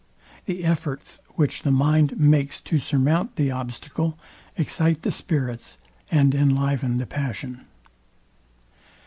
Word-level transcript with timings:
The 0.47 0.63
efforts, 0.63 1.19
which 1.35 1.61
the 1.61 1.69
mind 1.69 2.19
makes 2.19 2.59
to 2.61 2.79
surmount 2.79 3.35
the 3.35 3.51
obstacle, 3.51 4.17
excite 4.57 5.03
the 5.03 5.11
spirits 5.11 5.77
and 6.09 6.33
inliven 6.33 6.97
the 6.97 7.05
passion. 7.05 7.65